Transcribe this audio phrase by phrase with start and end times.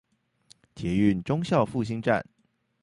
[0.73, 2.25] 捷運忠孝復興站